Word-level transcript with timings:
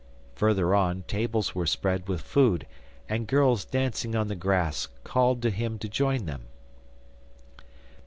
Further 0.33 0.73
on, 0.73 1.03
tables 1.07 1.53
were 1.53 1.67
spread 1.67 2.07
with 2.07 2.21
food, 2.21 2.65
and 3.07 3.27
girls 3.27 3.65
dancing 3.65 4.15
on 4.15 4.29
the 4.29 4.35
grass 4.35 4.87
called 5.03 5.43
to 5.43 5.51
him 5.51 5.77
to 5.77 5.87
join 5.87 6.25
them. 6.25 6.47